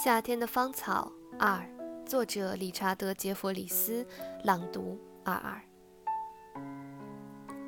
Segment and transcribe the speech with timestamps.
[0.00, 1.10] 夏天的芳草
[1.40, 1.60] 二，
[2.06, 4.06] 作者理查德·杰弗里斯，
[4.44, 5.60] 朗读二二。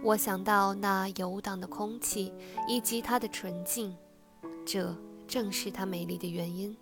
[0.00, 2.32] 我想到那游荡的空气
[2.68, 3.96] 以及它的纯净，
[4.64, 4.96] 这
[5.26, 6.76] 正是它美丽的原因。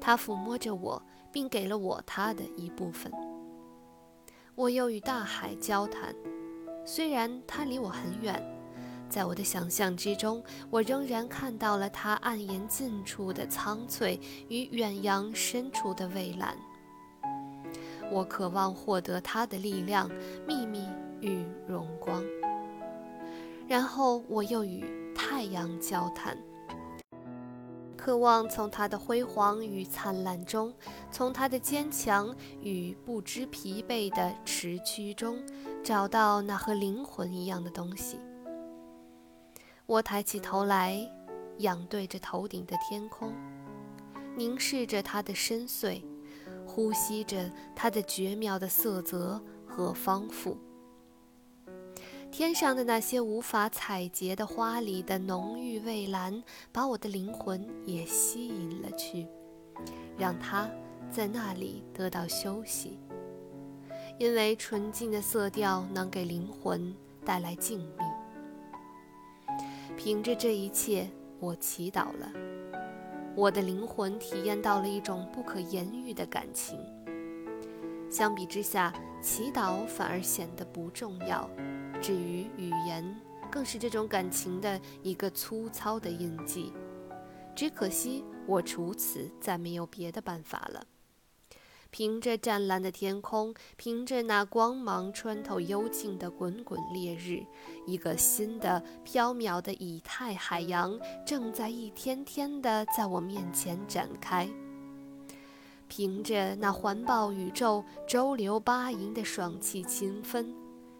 [0.00, 3.12] 它抚摸着我，并给了我它的一部分。
[4.54, 6.16] 我又与大海交谈，
[6.86, 8.42] 虽然它离我很远。
[9.10, 14.18] 在我的想象之中，我仍然看到了它暗岩近处的苍翠
[14.48, 16.56] 与远洋深处的蔚蓝。
[18.10, 20.08] 我渴望获得它的力量、
[20.46, 20.88] 秘密
[21.20, 22.24] 与荣光。
[23.68, 24.84] 然后我又与
[25.14, 26.36] 太阳交谈，
[27.96, 30.72] 渴望从它的辉煌与灿烂中，
[31.10, 35.38] 从它的坚强与不知疲惫的持躯中，
[35.84, 38.18] 找到那和灵魂一样的东西。
[39.90, 40.96] 我抬起头来，
[41.58, 43.34] 仰对着头顶的天空，
[44.36, 46.00] 凝视着它的深邃，
[46.64, 50.56] 呼吸着它的绝妙的色泽和丰富。
[52.30, 59.26] 天上的那些无法采撷的花里的浓郁蔚蓝，把我的灵魂也吸引了去，
[60.16, 60.70] 让它
[61.10, 62.96] 在那里得到休息。
[64.20, 66.94] 因为纯净的色调能给灵魂
[67.24, 68.09] 带来静谧。
[70.02, 71.06] 凭着这一切，
[71.38, 72.32] 我祈祷了。
[73.36, 76.78] 我的灵魂体验到了一种不可言喻的感情。
[78.08, 81.46] 相比之下，祈祷反而显得不重要。
[82.00, 83.14] 至于语言，
[83.50, 86.72] 更是这种感情的一个粗糙的印记。
[87.54, 90.82] 只可惜，我除此再没有别的办法了。
[91.90, 97.44] 凭着湛蓝的天空，凭着那光芒穿透幽静的滚滚烈日，
[97.86, 104.48] 一个新的飘渺的以太海洋正在一天天地在我面前展开。
[105.88, 110.54] 凭着那环抱宇宙、周流八垠的爽气清芬，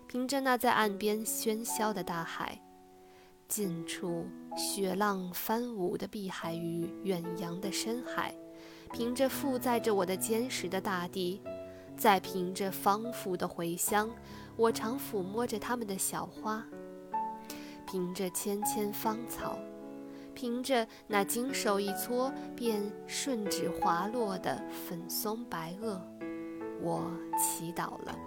[0.08, 2.60] 凭着那在岸边喧嚣的大海，
[3.46, 8.34] 近处雪浪翻舞的碧海与远洋的深海。
[8.92, 11.40] 凭着负载着我的坚实的大地，
[11.96, 14.10] 再凭着芳馥的回香，
[14.56, 16.62] 我常抚摸着它们的小花；
[17.86, 19.58] 凭着芊芊芳草，
[20.34, 25.98] 凭着那经手一搓便顺指滑落的粉松白萼，
[26.82, 28.18] 我祈祷了。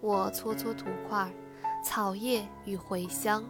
[0.00, 1.32] 我搓搓土块、
[1.84, 3.42] 草叶与茴香。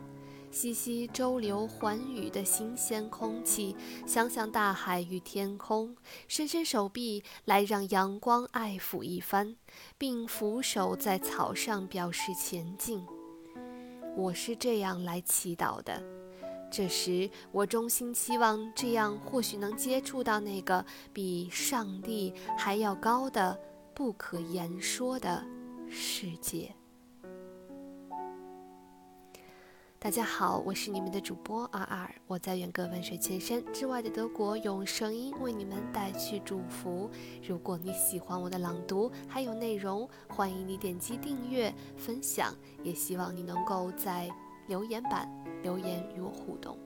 [0.50, 3.76] 吸吸周流环宇的新鲜空气，
[4.06, 5.94] 想想大海与天空，
[6.26, 9.56] 伸伸手臂来让阳光爱抚一番，
[9.96, 13.04] 并俯首在草上表示前进。
[14.16, 16.02] 我是这样来祈祷的。
[16.70, 23.58] 这时，我衷心期望这样或许能接触到那个比上帝还要高的、
[23.94, 25.44] 不可言说的
[25.88, 26.74] 世界。
[30.08, 37.10] 大家好，我是你们的主播二二，我在远隔万水千山之外的德国，用声音为你们带去祝福。
[37.46, 44.30] 如果你喜欢我的朗读还有内容，欢迎你点击订阅、分享，也希望你能够在
[44.66, 45.30] 留言板
[45.62, 46.78] 留言与我互动。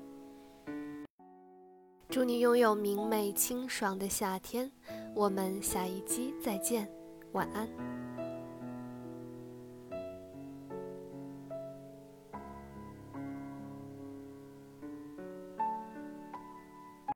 [2.09, 4.69] 祝你拥有明媚清爽的夏天，
[5.15, 6.91] 我们下一期再见，
[7.35, 7.69] 晚安。